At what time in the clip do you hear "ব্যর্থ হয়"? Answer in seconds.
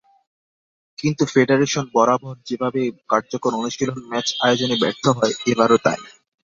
4.81-5.33